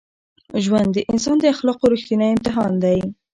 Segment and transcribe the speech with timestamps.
[0.63, 2.99] ژوند د انسان د اخلاقو رښتینی امتحان دی.